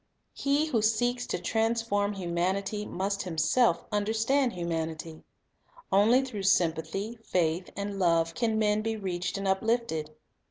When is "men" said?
8.57-8.81